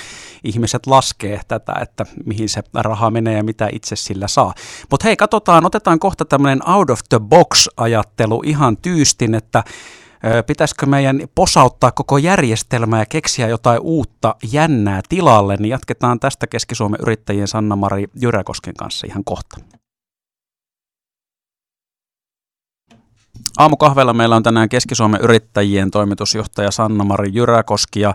ihmiset 0.45 0.87
laskee 0.87 1.41
tätä, 1.49 1.73
että 1.83 2.07
mihin 2.25 2.49
se 2.49 2.63
raha 2.75 3.11
menee 3.11 3.37
ja 3.37 3.45
mitä 3.45 3.69
itse 3.73 3.97
sillä 3.97 4.29
saa. 4.29 4.55
Mutta 4.91 5.05
hei, 5.05 5.17
katsotaan, 5.17 5.67
otetaan 5.67 5.99
kohta 5.99 6.25
tämmöinen 6.25 6.69
out 6.69 6.91
of 6.91 7.01
the 7.09 7.21
box 7.21 7.67
ajattelu 7.77 8.43
ihan 8.47 8.77
tyystin, 8.77 9.35
että 9.35 9.65
pitäisikö 10.47 10.87
meidän 10.87 11.21
posauttaa 11.35 11.93
koko 11.93 12.19
järjestelmä 12.19 12.99
ja 12.99 13.07
keksiä 13.07 13.49
jotain 13.49 13.81
uutta 13.81 14.35
jännää 14.53 15.01
tilalle, 15.09 15.57
niin 15.57 15.71
jatketaan 15.71 16.21
tästä 16.21 16.47
Keski-Suomen 16.47 17.01
yrittäjien 17.03 17.49
Sanna-Mari 17.49 18.05
Jyräkosken 18.21 18.75
kanssa 18.75 19.07
ihan 19.07 19.25
kohta. 19.25 19.57
Aamukahvella 23.59 24.13
meillä 24.13 24.37
on 24.37 24.43
tänään 24.43 24.69
Keski-Suomen 24.69 25.21
yrittäjien 25.21 25.91
toimitusjohtaja 25.91 26.71
Sanna-Mari 26.71 27.31
Jyräkoski 27.33 28.01
ja 28.01 28.15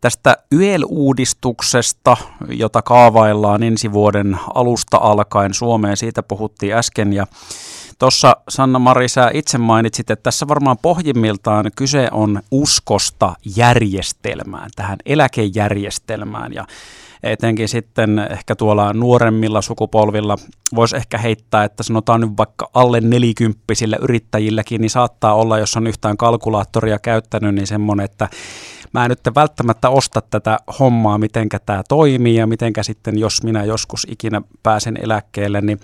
tästä 0.00 0.36
YEL-uudistuksesta, 0.52 2.16
jota 2.48 2.82
kaavaillaan 2.82 3.62
ensi 3.62 3.92
vuoden 3.92 4.38
alusta 4.54 4.96
alkaen 4.96 5.54
Suomeen, 5.54 5.96
siitä 5.96 6.22
puhuttiin 6.22 6.74
äsken. 6.74 7.12
Ja 7.12 7.26
Tuossa 8.00 8.36
Sanna-Mari, 8.48 9.08
sä 9.08 9.30
itse 9.34 9.58
mainitsit, 9.58 10.10
että 10.10 10.22
tässä 10.22 10.48
varmaan 10.48 10.78
pohjimmiltaan 10.82 11.70
kyse 11.76 12.08
on 12.12 12.42
uskosta 12.50 13.34
järjestelmään, 13.56 14.70
tähän 14.76 14.98
eläkejärjestelmään. 15.06 16.52
Ja 16.52 16.66
etenkin 17.22 17.68
sitten 17.68 18.18
ehkä 18.18 18.56
tuolla 18.56 18.92
nuoremmilla 18.92 19.62
sukupolvilla 19.62 20.36
voisi 20.74 20.96
ehkä 20.96 21.18
heittää, 21.18 21.64
että 21.64 21.82
sanotaan 21.82 22.20
nyt 22.20 22.30
vaikka 22.36 22.70
alle 22.74 23.00
nelikymppisillä 23.00 23.96
yrittäjilläkin, 24.00 24.80
niin 24.80 24.90
saattaa 24.90 25.34
olla, 25.34 25.58
jos 25.58 25.76
on 25.76 25.86
yhtään 25.86 26.16
kalkulaattoria 26.16 26.98
käyttänyt, 26.98 27.54
niin 27.54 27.66
semmoinen, 27.66 28.04
että 28.04 28.28
mä 28.92 29.04
en 29.04 29.08
nyt 29.08 29.20
välttämättä 29.34 29.88
osta 29.88 30.20
tätä 30.20 30.58
hommaa, 30.78 31.18
mitenkä 31.18 31.58
tämä 31.58 31.82
toimii 31.88 32.36
ja 32.36 32.46
mitenkä 32.46 32.82
sitten, 32.82 33.18
jos 33.18 33.42
minä 33.42 33.64
joskus 33.64 34.06
ikinä 34.10 34.42
pääsen 34.62 34.98
eläkkeelle, 35.02 35.60
niin 35.60 35.80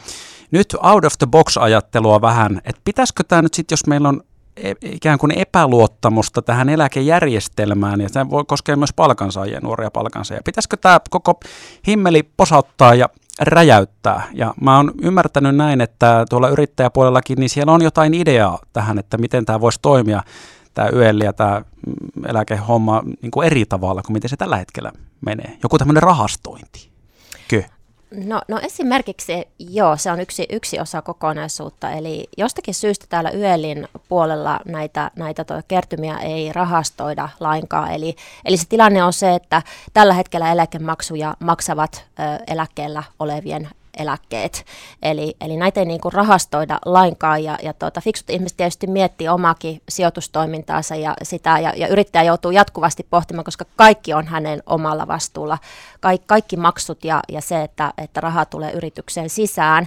nyt 0.50 0.76
out 0.82 1.04
of 1.04 1.12
the 1.18 1.26
box 1.26 1.56
ajattelua 1.56 2.20
vähän, 2.20 2.60
että 2.64 2.80
pitäisikö 2.84 3.25
tämä 3.28 3.42
nyt 3.42 3.54
sitten, 3.54 3.72
jos 3.72 3.86
meillä 3.86 4.08
on 4.08 4.20
e, 4.56 4.72
ikään 4.82 5.18
kuin 5.18 5.38
epäluottamusta 5.38 6.42
tähän 6.42 6.68
eläkejärjestelmään, 6.68 8.00
ja 8.00 8.10
tämä 8.10 8.30
voi 8.30 8.44
koskea 8.46 8.76
myös 8.76 8.92
palkansaajia, 8.96 9.60
nuoria 9.60 9.90
palkansaajia. 9.90 10.42
Pitäisikö 10.44 10.76
tämä 10.76 11.00
koko 11.10 11.40
himmeli 11.86 12.22
posauttaa 12.36 12.94
ja 12.94 13.08
räjäyttää? 13.40 14.22
Ja 14.34 14.54
mä 14.60 14.76
oon 14.76 14.92
ymmärtänyt 15.02 15.56
näin, 15.56 15.80
että 15.80 16.25
tuolla 16.30 16.48
yrittäjäpuolellakin, 16.48 17.38
niin 17.38 17.50
siellä 17.50 17.72
on 17.72 17.82
jotain 17.82 18.14
ideaa 18.14 18.58
tähän, 18.72 18.98
että 18.98 19.18
miten 19.18 19.44
tämä 19.44 19.60
voisi 19.60 19.78
toimia, 19.82 20.22
tämä 20.76 20.88
YEL 20.92 21.21
ja 21.21 21.33
tämä 21.33 21.62
eläkehomma 22.28 23.02
niin 23.23 23.30
kuin 23.30 23.47
eri 23.47 23.64
tavalla 23.66 24.02
kuin 24.02 24.12
miten 24.12 24.30
se 24.30 24.37
tällä 24.37 24.56
hetkellä 24.56 24.92
menee. 25.26 25.59
Joku 25.62 25.78
tämmöinen 25.78 26.02
rahastointi. 26.02 26.90
Kyllä. 27.49 27.66
No, 28.25 28.42
no 28.49 28.59
esimerkiksi 28.62 29.33
joo, 29.59 29.97
se 29.97 30.11
on 30.11 30.21
yksi, 30.21 30.47
yksi 30.52 30.80
osa 30.80 31.02
kokonaisuutta. 31.02 31.90
Eli 31.90 32.28
jostakin 32.38 32.75
syystä 32.75 33.06
täällä 33.09 33.30
YELin 33.30 33.88
puolella 34.09 34.61
näitä, 34.66 35.11
näitä 35.16 35.45
kertymiä 35.68 36.18
ei 36.18 36.52
rahastoida 36.52 37.28
lainkaan. 37.40 37.92
Eli, 37.92 38.16
eli 38.45 38.56
se 38.56 38.68
tilanne 38.68 39.04
on 39.04 39.12
se, 39.12 39.35
että 39.35 39.62
tällä 39.92 40.14
hetkellä 40.14 40.52
eläkemaksuja 40.52 41.35
maksavat 41.40 42.04
ö, 42.18 42.23
eläkkeellä 42.47 43.02
olevien 43.18 43.68
eläkkeet. 43.97 44.65
Eli, 45.03 45.37
eli 45.41 45.57
näitä 45.57 45.81
ei 45.81 45.87
niin 45.87 46.00
kuin 46.00 46.12
rahastoida 46.12 46.79
lainkaan 46.85 47.45
ja, 47.45 47.59
ja 47.62 47.73
tuota, 47.73 48.00
fiksut 48.00 48.31
ihmiset 48.31 48.57
tietysti 48.57 48.87
miettii 48.87 49.29
omaakin 49.29 49.83
sijoitustoimintaansa 49.88 50.95
ja 50.95 51.15
sitä 51.23 51.59
ja, 51.59 51.73
ja 51.76 51.88
yrittäjä 51.88 52.23
joutuu 52.23 52.50
jatkuvasti 52.50 53.07
pohtimaan, 53.11 53.45
koska 53.45 53.65
kaikki 53.76 54.15
on 54.15 54.26
hänen 54.26 54.62
omalla 54.67 55.07
vastuulla. 55.07 55.59
Kaik, 56.00 56.23
kaikki 56.26 56.57
maksut 56.57 57.05
ja, 57.05 57.21
ja 57.29 57.41
se, 57.41 57.62
että, 57.62 57.93
että 57.99 58.21
raha 58.21 58.45
tulee 58.45 58.73
yritykseen 58.73 59.31
sisään, 59.31 59.87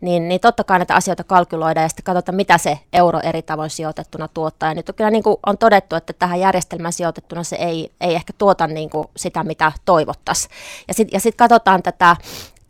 niin, 0.00 0.28
niin 0.28 0.40
totta 0.40 0.64
kai 0.64 0.78
näitä 0.78 0.94
asioita 0.94 1.24
kalkyloidaan 1.24 1.84
ja 1.84 1.88
sitten 1.88 2.04
katsotaan, 2.04 2.36
mitä 2.36 2.58
se 2.58 2.78
euro 2.92 3.20
eri 3.22 3.42
tavoin 3.42 3.70
sijoitettuna 3.70 4.28
tuottaa. 4.28 4.68
Ja 4.68 4.74
nyt 4.74 4.88
on 4.88 4.94
kyllä 4.94 5.10
niin 5.10 5.22
kuin 5.22 5.36
on 5.46 5.58
todettu, 5.58 5.96
että 5.96 6.12
tähän 6.12 6.40
järjestelmään 6.40 6.92
sijoitettuna 6.92 7.44
se 7.44 7.56
ei, 7.56 7.92
ei 8.00 8.14
ehkä 8.14 8.32
tuota 8.38 8.66
niin 8.66 8.90
kuin 8.90 9.08
sitä, 9.16 9.44
mitä 9.44 9.72
toivottaisiin. 9.84 10.54
Ja 10.88 10.94
sitten 10.94 11.16
ja 11.16 11.20
sit 11.20 11.34
katsotaan 11.34 11.82
tätä 11.82 12.16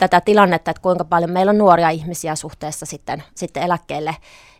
tätä 0.01 0.21
tilannetta, 0.21 0.71
että 0.71 0.83
kuinka 0.83 1.05
paljon 1.05 1.31
meillä 1.31 1.51
on 1.51 1.59
nuoria 1.59 1.91
ihmisiä 1.91 2.35
suhteessa 2.35 2.87
sitten, 2.87 3.23
sitten 3.35 3.63
eläkkeelle 3.63 4.17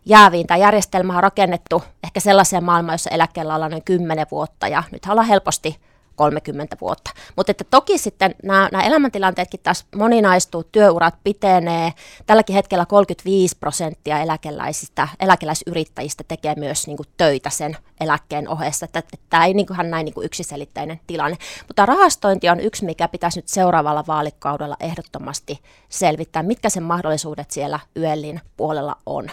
jääviin. 0.07 0.47
Tämä 0.47 0.59
järjestelmä 0.59 1.17
on 1.17 1.23
rakennettu 1.23 1.83
ehkä 2.05 2.21
sellaiseen 2.21 2.65
maailmaan, 2.65 2.95
jossa 2.95 3.11
eläkkeellä 3.11 3.55
ollaan 3.55 3.71
noin 3.71 3.85
10 3.85 4.27
vuotta 4.31 4.69
ja 4.69 4.83
nyt 4.93 5.03
ollaan 5.09 5.29
helposti 5.29 5.77
30 6.17 6.77
vuotta. 6.81 7.11
Mutta 7.37 7.51
että 7.51 7.65
toki 7.71 7.99
sitten 7.99 8.35
nämä, 8.43 8.69
nämä 8.73 8.85
elämäntilanteetkin 8.85 9.61
taas 9.63 9.87
moninaistuu, 9.97 10.65
työurat 10.65 11.15
pitenee. 11.25 11.93
Tälläkin 12.27 12.55
hetkellä 12.55 12.87
35 12.87 13.57
prosenttia 13.61 14.19
eläkeläisistä, 14.19 15.09
eläkeläisyrittäjistä 15.21 16.25
tekee 16.29 16.55
myös 16.57 16.87
niin 16.87 16.97
kuin, 16.97 17.07
töitä 17.17 17.51
sen 17.51 17.77
eläkkeen 18.01 18.49
ohessa. 18.49 18.85
Että, 18.85 18.99
että 18.99 19.17
tämä 19.31 19.45
ei 19.45 19.55
niin 19.55 19.67
kuin, 19.67 19.91
näin 19.91 20.05
niin 20.05 20.15
kuin 20.15 20.25
yksiselitteinen 20.25 21.01
tilanne. 21.07 21.37
Mutta 21.69 21.87
rahastointi 21.87 22.49
on 22.49 22.61
yksi, 22.61 22.85
mikä 22.85 23.09
pitäisi 23.09 23.39
nyt 23.39 23.49
seuraavalla 23.49 24.05
vaalikaudella 24.07 24.77
ehdottomasti 24.81 25.61
selvittää, 25.89 26.43
mitkä 26.43 26.69
sen 26.69 26.83
mahdollisuudet 26.83 27.51
siellä 27.51 27.81
YELin 27.97 28.41
puolella 28.57 28.97
on. 29.07 29.31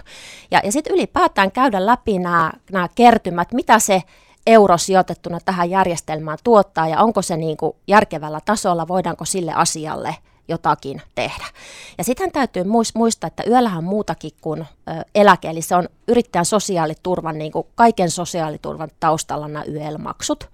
Ja, 0.52 0.62
ja 0.64 0.72
sitten 0.72 0.94
ylipäätään 0.94 1.52
käydä 1.52 1.86
läpi 1.86 2.20
nämä, 2.20 2.52
nämä 2.72 2.90
kertymät, 2.96 3.52
mitä 3.54 3.80
se 3.80 4.04
euro 4.48 4.78
sijoitettuna 4.78 5.40
tähän 5.46 5.70
järjestelmään 5.70 6.38
tuottaa 6.44 6.88
ja 6.88 7.02
onko 7.02 7.22
se 7.22 7.38
niin 7.38 7.58
kuin 7.58 7.76
järkevällä 7.88 8.40
tasolla, 8.46 8.88
voidaanko 8.88 9.26
sille 9.26 9.54
asialle 9.56 10.16
jotakin 10.48 11.02
tehdä. 11.16 11.46
Ja 11.98 12.04
sitten 12.04 12.32
täytyy 12.32 12.64
muistaa, 12.96 13.28
että 13.28 13.44
yöllähän 13.48 13.84
muutakin 13.84 14.32
kuin 14.42 14.66
eläke, 15.16 15.50
eli 15.50 15.62
se 15.62 15.76
on 15.76 15.90
yrittäjän 16.08 16.46
sosiaaliturvan, 16.46 17.38
niin 17.38 17.52
kuin 17.52 17.68
kaiken 17.76 18.12
sosiaaliturvan 18.12 18.90
taustalla 19.00 19.48
nämä 19.48 19.64
YEL-maksut. 19.68 20.50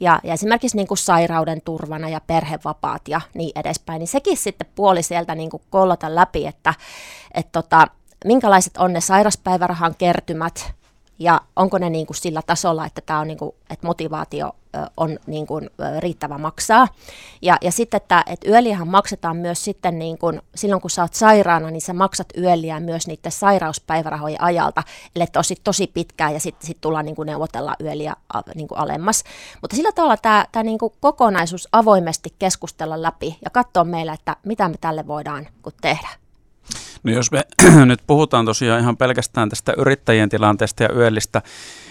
Ja, 0.00 0.20
ja 0.24 0.34
esimerkiksi 0.34 0.76
niin 0.76 0.86
kuin 0.86 0.98
sairauden 0.98 1.60
turvana 1.64 2.08
ja 2.08 2.20
perhevapaat 2.26 3.08
ja 3.08 3.20
niin 3.34 3.52
edespäin, 3.56 3.98
niin 3.98 4.08
sekin 4.08 4.36
sitten 4.36 4.66
puoli 4.74 5.02
sieltä 5.02 5.34
niin 5.34 5.50
kuin 5.50 5.62
kollata 5.70 6.14
läpi, 6.14 6.46
että 6.46 6.74
et 7.34 7.52
tota, 7.52 7.86
minkälaiset 8.24 8.76
on 8.76 8.92
ne 8.92 9.00
sairaspäivärahan 9.00 9.94
kertymät, 9.98 10.72
ja 11.18 11.40
onko 11.56 11.78
ne 11.78 11.90
niin 11.90 12.06
kuin 12.06 12.16
sillä 12.16 12.42
tasolla, 12.46 12.86
että, 12.86 13.00
tämä 13.00 13.18
on 13.18 13.26
niin 13.26 13.38
kuin, 13.38 13.54
että 13.70 13.86
motivaatio 13.86 14.52
on 14.96 15.18
niin 15.26 15.46
kuin 15.46 15.70
riittävä 15.98 16.38
maksaa. 16.38 16.88
Ja, 17.42 17.56
ja 17.62 17.72
sitten, 17.72 17.96
että, 17.96 18.24
että 18.26 18.48
yöliähän 18.50 18.88
maksetaan 18.88 19.36
myös 19.36 19.64
sitten 19.64 19.98
niin 19.98 20.18
kuin, 20.18 20.42
silloin, 20.54 20.80
kun 20.80 20.90
sä 20.90 21.02
oot 21.02 21.14
sairaana, 21.14 21.70
niin 21.70 21.80
sä 21.80 21.92
maksat 21.92 22.28
yöliä 22.38 22.80
myös 22.80 23.06
niiden 23.06 23.32
sairauspäivärahojen 23.32 24.42
ajalta, 24.42 24.82
eli 25.16 25.24
että 25.24 25.38
tosi, 25.38 25.54
tosi 25.64 25.86
pitkään 25.86 26.34
ja 26.34 26.40
sitten 26.40 26.66
sit 26.66 26.80
tullaan 26.80 27.04
niin 27.04 27.16
kuin 27.16 27.26
neuvotella 27.26 27.76
yöliä 27.80 28.16
niin 28.54 28.68
kuin 28.68 28.78
alemmas. 28.78 29.24
Mutta 29.62 29.76
sillä 29.76 29.92
tavalla 29.92 30.16
tämä, 30.16 30.46
tämä 30.52 30.62
niin 30.62 30.78
kuin 30.78 30.92
kokonaisuus 31.00 31.68
avoimesti 31.72 32.34
keskustella 32.38 33.02
läpi 33.02 33.38
ja 33.44 33.50
katsoa 33.50 33.84
meillä, 33.84 34.12
että 34.12 34.36
mitä 34.44 34.68
me 34.68 34.74
tälle 34.80 35.06
voidaan 35.06 35.48
tehdä. 35.80 36.08
No 37.06 37.12
jos 37.12 37.30
me 37.32 37.42
nyt 37.84 38.00
puhutaan 38.06 38.44
tosiaan 38.44 38.80
ihan 38.80 38.96
pelkästään 38.96 39.48
tästä 39.48 39.74
yrittäjien 39.78 40.28
tilanteesta 40.28 40.82
ja 40.82 40.92
yöllistä, 40.94 41.42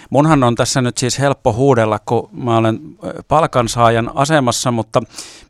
munhan 0.10 0.43
on 0.43 0.55
tässä 0.55 0.81
nyt 0.81 0.98
siis 0.98 1.19
helppo 1.19 1.53
huudella, 1.53 2.00
kun 2.05 2.29
mä 2.31 2.57
olen 2.57 2.79
palkansaajan 3.27 4.12
asemassa, 4.15 4.72
mutta 4.72 5.01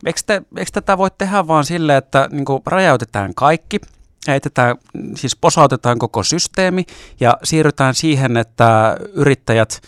eikö, 0.06 0.20
te, 0.26 0.42
eikö 0.58 0.72
tätä 0.72 0.98
voi 0.98 1.10
tehdä 1.18 1.48
vaan 1.48 1.66
sille, 1.66 1.98
että 1.98 2.30
niin 2.32 2.46
räjäytetään 2.66 3.34
kaikki, 3.36 3.80
heitetään, 4.28 4.76
siis 5.16 5.36
posautetaan 5.36 6.00
koko 6.00 6.24
systeemi 6.24 6.86
ja 7.20 7.38
siirrytään 7.44 7.96
siihen, 7.96 8.38
että 8.38 8.98
yrittäjät 9.14 9.82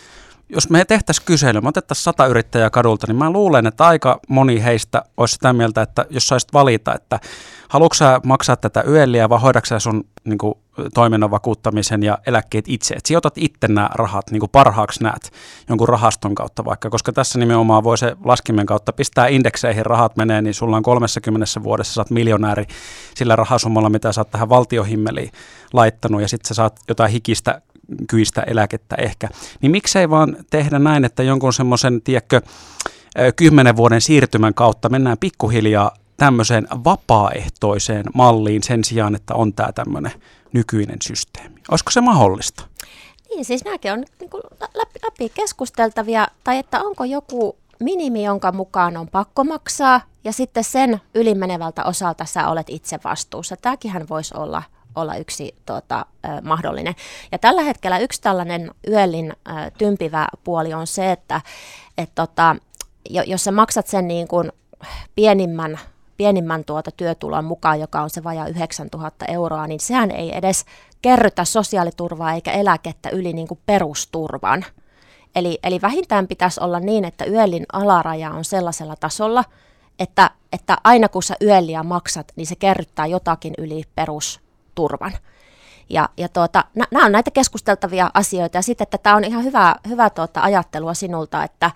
jos 0.48 0.70
me 0.70 0.84
tehtäisiin 0.84 1.26
kysely, 1.26 1.60
me 1.60 1.68
otettaisiin 1.68 2.04
sata 2.04 2.26
yrittäjää 2.26 2.70
kadulta, 2.70 3.06
niin 3.06 3.16
mä 3.16 3.30
luulen, 3.30 3.66
että 3.66 3.86
aika 3.86 4.20
moni 4.28 4.64
heistä 4.64 5.02
olisi 5.16 5.32
sitä 5.32 5.52
mieltä, 5.52 5.82
että 5.82 6.06
jos 6.10 6.26
saisit 6.26 6.52
valita, 6.52 6.94
että 6.94 7.20
haluatko 7.68 7.96
maksaa 8.24 8.56
tätä 8.56 8.82
yöliä 8.82 9.28
vai 9.28 9.40
hoidatko 9.40 9.80
sun 9.80 10.04
niin 10.24 10.38
kuin, 10.38 10.54
toiminnan 10.94 11.30
vakuuttamisen 11.30 12.02
ja 12.02 12.18
eläkkeet 12.26 12.64
itse, 12.68 12.94
että 12.94 13.08
sijoitat 13.08 13.38
itse 13.38 13.68
nämä 13.68 13.90
rahat 13.94 14.30
niin 14.30 14.40
kuin 14.40 14.50
parhaaksi 14.50 15.02
näet 15.02 15.32
jonkun 15.68 15.88
rahaston 15.88 16.34
kautta 16.34 16.64
vaikka, 16.64 16.90
koska 16.90 17.12
tässä 17.12 17.38
nimenomaan 17.38 17.84
voi 17.84 17.98
se 17.98 18.16
laskimen 18.24 18.66
kautta 18.66 18.92
pistää 18.92 19.26
indekseihin. 19.26 19.86
Rahat 19.86 20.16
menee, 20.16 20.42
niin 20.42 20.54
sulla 20.54 20.76
on 20.76 20.82
30 20.82 21.46
vuodessa 21.62 21.94
saat 21.94 22.10
miljonääri 22.10 22.66
sillä 23.14 23.36
rahasummalla, 23.36 23.90
mitä 23.90 24.12
sä 24.12 24.20
oot 24.20 24.30
tähän 24.30 24.48
valtiohimmeliin 24.48 25.30
laittanut 25.72 26.20
ja 26.20 26.28
sitten 26.28 26.48
sä 26.48 26.54
saat 26.54 26.80
jotain 26.88 27.12
hikistä 27.12 27.60
kyistä 28.10 28.42
eläkettä 28.42 28.96
ehkä. 28.96 29.28
Niin 29.60 29.72
miksei 29.72 30.10
vaan 30.10 30.36
tehdä 30.50 30.78
näin, 30.78 31.04
että 31.04 31.22
jonkun 31.22 31.52
semmoisen, 31.52 32.02
tiedätkö, 32.02 32.40
kymmenen 33.36 33.76
vuoden 33.76 34.00
siirtymän 34.00 34.54
kautta 34.54 34.88
mennään 34.88 35.18
pikkuhiljaa 35.18 35.90
tämmöiseen 36.16 36.68
vapaaehtoiseen 36.84 38.04
malliin 38.14 38.62
sen 38.62 38.84
sijaan, 38.84 39.14
että 39.14 39.34
on 39.34 39.52
tämä 39.52 39.72
tämmöinen 39.72 40.12
nykyinen 40.52 40.98
systeemi. 41.02 41.60
Olisiko 41.70 41.90
se 41.90 42.00
mahdollista? 42.00 42.64
Niin, 43.28 43.44
siis 43.44 43.64
nämäkin 43.64 43.92
on 43.92 44.04
niin 44.20 44.30
kuin 44.30 44.42
läpi, 44.74 44.98
läpi 45.04 45.28
keskusteltavia, 45.34 46.28
tai 46.44 46.58
että 46.58 46.82
onko 46.82 47.04
joku 47.04 47.56
minimi, 47.80 48.24
jonka 48.24 48.52
mukaan 48.52 48.96
on 48.96 49.08
pakko 49.08 49.44
maksaa, 49.44 50.00
ja 50.24 50.32
sitten 50.32 50.64
sen 50.64 51.00
ylimenevältä 51.14 51.84
osalta 51.84 52.24
sä 52.24 52.48
olet 52.48 52.70
itse 52.70 52.98
vastuussa. 53.04 53.56
Tämäkin 53.56 54.08
voisi 54.08 54.34
olla 54.36 54.62
olla 55.00 55.16
yksi 55.16 55.54
äh, 55.70 56.04
mahdollinen. 56.42 56.94
Ja 57.32 57.38
tällä 57.38 57.62
hetkellä 57.62 57.98
yksi 57.98 58.22
tällainen 58.22 58.70
yöllin 58.88 59.32
tympivä 59.78 60.28
puoli 60.44 60.74
on 60.74 60.86
se, 60.86 61.12
että 61.12 61.40
et, 61.98 62.10
tota, 62.14 62.56
jos 63.10 63.44
sä 63.44 63.52
maksat 63.52 63.86
sen 63.86 64.08
niin 64.08 64.28
kuin 64.28 64.52
pienimmän 65.14 65.78
pienimmän 66.18 66.64
tuota 66.64 66.90
työtulon 66.90 67.44
mukaan, 67.44 67.80
joka 67.80 68.00
on 68.00 68.10
se 68.10 68.24
vajaa 68.24 68.46
9000 68.46 69.24
euroa, 69.28 69.66
niin 69.66 69.80
sehän 69.80 70.10
ei 70.10 70.36
edes 70.36 70.64
kerrytä 71.02 71.44
sosiaaliturvaa 71.44 72.32
eikä 72.32 72.52
eläkettä 72.52 73.10
yli 73.10 73.32
niin 73.32 73.48
kuin 73.48 73.60
perusturvan. 73.66 74.64
Eli, 75.34 75.58
eli 75.62 75.82
vähintään 75.82 76.28
pitäisi 76.28 76.60
olla 76.60 76.80
niin, 76.80 77.04
että 77.04 77.24
yöllin 77.24 77.66
alaraja 77.72 78.30
on 78.30 78.44
sellaisella 78.44 78.96
tasolla, 78.96 79.44
että, 79.98 80.30
että 80.52 80.76
aina 80.84 81.08
kun 81.08 81.22
sä 81.22 81.34
yölliä 81.42 81.82
maksat, 81.82 82.32
niin 82.36 82.46
se 82.46 82.56
kerryttää 82.56 83.06
jotakin 83.06 83.54
yli 83.58 83.82
perusturvan. 84.78 85.12
Ja, 85.90 86.08
ja 86.16 86.28
tuota, 86.28 86.64
nämä 86.90 87.06
on 87.06 87.12
näitä 87.12 87.30
keskusteltavia 87.30 88.10
asioita 88.14 88.58
ja 88.58 88.62
sitten, 88.62 88.82
että 88.82 88.98
tämä 88.98 89.16
on 89.16 89.24
ihan 89.24 89.44
hyvä, 89.44 89.76
hyvä 89.88 90.10
tuota 90.10 90.42
ajattelua 90.42 90.94
sinulta, 90.94 91.44
että 91.44 91.70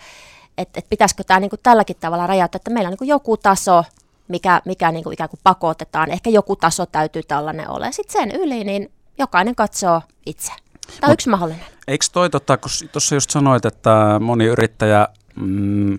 et, 0.59 0.69
et 0.77 0.87
pitäisikö 0.89 1.25
tämä 1.25 1.41
niinku 1.41 1.57
tälläkin 1.63 1.97
tavalla 2.01 2.27
rajata, 2.27 2.57
että 2.57 2.71
meillä 2.71 2.89
on 2.89 2.91
niinku 2.91 3.05
joku 3.05 3.37
taso, 3.37 3.85
mikä, 4.29 4.63
mikä 4.65 4.93
niin 4.93 5.05
kuin 5.05 5.15
ikään 5.15 5.31
kuin 5.31 5.41
pakotetaan. 5.43 6.11
Ehkä 6.11 6.31
joku 6.31 6.57
taso 6.57 6.87
täytyy 6.87 7.23
tällainen 7.23 7.71
olla. 7.71 7.93
Sitten 7.93 8.23
sen 8.23 8.41
yli, 8.41 8.65
niin 8.65 8.91
jokainen 9.19 9.55
katsoo 9.55 10.03
itse. 10.27 10.53
Tämä 10.53 10.97
on 11.03 11.11
Mut, 11.11 11.13
yksi 11.13 11.29
mahdollinen. 11.29 11.65
Eikö 11.89 12.05
toi, 12.13 12.31
tota, 12.31 12.57
kun 12.57 12.71
tuossa 12.93 13.15
just 13.15 13.31
sanoit, 13.31 13.65
että 13.65 14.19
moni 14.21 14.45
yrittäjä 14.45 15.09
mm, 15.37 15.99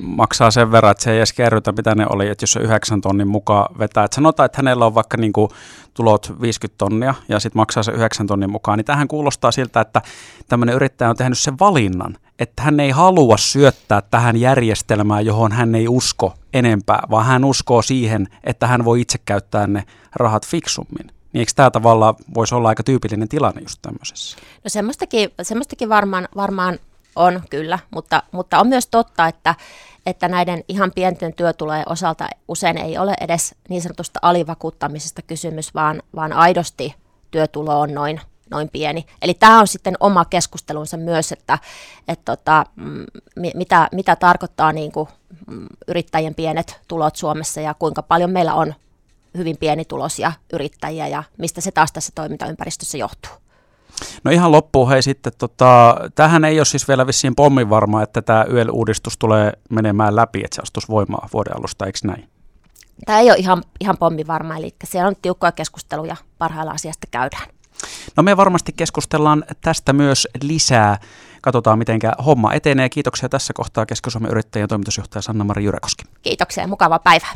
maksaa 0.00 0.50
sen 0.50 0.72
verran, 0.72 0.90
että 0.90 1.04
se 1.04 1.10
ei 1.10 1.16
edes 1.16 1.32
kerrytä, 1.32 1.72
mitä 1.72 1.94
ne 1.94 2.06
oli, 2.08 2.28
että 2.28 2.42
jos 2.42 2.52
se 2.52 2.60
9 2.60 3.00
tonnin 3.00 3.28
mukaan 3.28 3.78
vetää. 3.78 4.04
Että 4.04 4.14
sanotaan, 4.14 4.44
että 4.46 4.58
hänellä 4.58 4.86
on 4.86 4.94
vaikka 4.94 5.16
niin 5.16 5.32
kuin 5.32 5.50
tulot 5.94 6.40
50 6.40 6.78
tonnia 6.78 7.14
ja 7.28 7.40
sitten 7.40 7.60
maksaa 7.60 7.82
se 7.82 7.92
9 7.92 8.26
tonnin 8.26 8.50
mukaan, 8.50 8.78
niin 8.78 8.84
tähän 8.84 9.08
kuulostaa 9.08 9.50
siltä, 9.50 9.80
että 9.80 10.02
tämmöinen 10.48 10.74
yrittäjä 10.74 11.10
on 11.10 11.16
tehnyt 11.16 11.38
sen 11.38 11.58
valinnan, 11.60 12.16
että 12.38 12.62
hän 12.62 12.80
ei 12.80 12.90
halua 12.90 13.36
syöttää 13.36 14.02
tähän 14.02 14.36
järjestelmään, 14.36 15.26
johon 15.26 15.52
hän 15.52 15.74
ei 15.74 15.88
usko 15.88 16.34
enempää, 16.52 17.02
vaan 17.10 17.26
hän 17.26 17.44
uskoo 17.44 17.82
siihen, 17.82 18.28
että 18.44 18.66
hän 18.66 18.84
voi 18.84 19.00
itse 19.00 19.18
käyttää 19.24 19.66
ne 19.66 19.84
rahat 20.16 20.46
fiksummin. 20.46 21.06
Niin 21.32 21.40
eikö 21.40 21.52
tämä 21.56 21.70
tavallaan 21.70 22.14
voisi 22.34 22.54
olla 22.54 22.68
aika 22.68 22.82
tyypillinen 22.82 23.28
tilanne 23.28 23.60
just 23.60 23.78
tämmöisessä? 23.82 24.38
No 24.64 24.68
semmoistakin, 24.68 25.30
semmoistakin 25.42 25.88
varmaan, 25.88 26.28
varmaan 26.36 26.78
on 27.16 27.42
kyllä, 27.50 27.78
mutta, 27.90 28.22
mutta 28.32 28.58
on 28.58 28.66
myös 28.66 28.86
totta, 28.86 29.26
että, 29.26 29.54
että 30.06 30.28
näiden 30.28 30.64
ihan 30.68 30.92
pienten 30.94 31.34
työtulojen 31.34 31.88
osalta 31.88 32.28
usein 32.48 32.78
ei 32.78 32.98
ole 32.98 33.14
edes 33.20 33.54
niin 33.68 33.82
sanotusta 33.82 34.20
alivakuuttamisesta 34.22 35.22
kysymys, 35.22 35.74
vaan, 35.74 36.02
vaan 36.16 36.32
aidosti 36.32 36.94
työtulo 37.30 37.80
on 37.80 37.94
noin, 37.94 38.20
noin 38.50 38.68
pieni. 38.68 39.06
Eli 39.22 39.34
tämä 39.34 39.60
on 39.60 39.68
sitten 39.68 39.94
oma 40.00 40.24
keskustelunsa 40.24 40.96
myös, 40.96 41.32
että, 41.32 41.58
että 42.08 42.36
tota, 42.36 42.64
mm, 42.76 43.06
mitä, 43.54 43.88
mitä 43.92 44.16
tarkoittaa 44.16 44.72
niin 44.72 44.92
kuin, 44.92 45.08
mm, 45.46 45.66
yrittäjien 45.88 46.34
pienet 46.34 46.80
tulot 46.88 47.16
Suomessa 47.16 47.60
ja 47.60 47.74
kuinka 47.74 48.02
paljon 48.02 48.30
meillä 48.30 48.54
on 48.54 48.74
hyvin 49.36 49.56
pienituloisia 49.56 50.32
yrittäjiä 50.52 51.08
ja 51.08 51.22
mistä 51.38 51.60
se 51.60 51.70
taas 51.70 51.92
tässä 51.92 52.12
toimintaympäristössä 52.14 52.98
johtuu. 52.98 53.32
No 54.24 54.30
ihan 54.30 54.52
loppuun 54.52 54.88
hei 54.88 55.02
sitten, 55.02 55.32
tota, 55.38 55.96
tähän 56.14 56.44
ei 56.44 56.58
ole 56.58 56.64
siis 56.64 56.88
vielä 56.88 57.06
vissiin 57.06 57.34
pommin 57.34 57.70
varma, 57.70 58.02
että 58.02 58.22
tämä 58.22 58.44
YEL-uudistus 58.50 59.18
tulee 59.18 59.52
menemään 59.70 60.16
läpi, 60.16 60.40
että 60.44 60.54
se 60.54 60.62
astuisi 60.62 60.88
voimaan 60.88 61.28
vuoden 61.32 61.56
alusta, 61.56 61.86
eikö 61.86 61.98
näin? 62.04 62.28
Tämä 63.06 63.20
ei 63.20 63.30
ole 63.30 63.38
ihan, 63.38 63.62
ihan 63.80 63.96
pommi 63.98 64.26
varma, 64.26 64.56
eli 64.56 64.74
siellä 64.84 65.08
on 65.08 65.14
tiukkoja 65.22 65.52
keskusteluja 65.52 66.16
parhailla 66.38 66.72
asiasta 66.72 67.06
käydään. 67.10 67.46
No 68.16 68.22
me 68.22 68.36
varmasti 68.36 68.72
keskustellaan 68.76 69.44
tästä 69.60 69.92
myös 69.92 70.28
lisää. 70.42 70.98
Katsotaan, 71.42 71.78
miten 71.78 72.00
homma 72.26 72.52
etenee. 72.52 72.88
Kiitoksia 72.88 73.28
tässä 73.28 73.52
kohtaa 73.52 73.86
Keski-Suomen 73.86 74.30
yrittäjien 74.30 74.68
toimitusjohtaja 74.68 75.22
Sanna-Mari 75.22 75.64
Jyräkoski. 75.64 76.04
Kiitoksia 76.22 76.64
ja 76.64 76.68
mukavaa 76.68 76.98
päivää. 76.98 77.32